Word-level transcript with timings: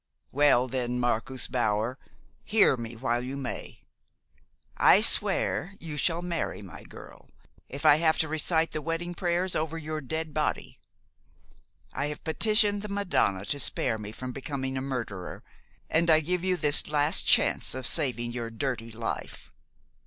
Well, 0.31 0.67
then, 0.67 0.99
Marcus 0.99 1.47
Bauer, 1.47 1.99
hear 2.43 2.75
me 2.75 2.95
while 2.95 3.21
you 3.23 3.37
may. 3.37 3.81
I 4.75 4.99
swear 5.01 5.75
you 5.79 5.95
shall 5.95 6.23
marry 6.23 6.63
my 6.63 6.81
girl, 6.85 7.29
if 7.69 7.85
I 7.85 7.97
have 7.97 8.17
to 8.17 8.27
recite 8.27 8.71
the 8.71 8.81
wedding 8.81 9.13
prayers 9.13 9.55
over 9.55 9.77
your 9.77 10.01
dead 10.01 10.33
body. 10.33 10.79
I 11.93 12.07
have 12.07 12.23
petitioned 12.23 12.81
the 12.81 12.89
Madonna 12.89 13.45
to 13.45 13.59
spare 13.59 13.99
me 13.99 14.11
from 14.11 14.31
becoming 14.31 14.75
a 14.75 14.81
murderer, 14.81 15.43
and 15.87 16.09
I 16.09 16.19
give 16.19 16.43
you 16.43 16.57
this 16.57 16.87
last 16.87 17.27
chance 17.27 17.75
of 17.75 17.85
saving 17.85 18.31
your 18.31 18.49
dirty 18.49 18.91
life. 18.91 19.51